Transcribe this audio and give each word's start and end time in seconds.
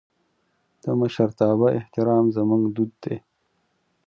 د 0.83 0.85
مشرتابه 0.99 1.67
احترام 1.79 2.25
زموږ 2.35 2.63
دود 2.75 2.91
دی. 3.03 3.17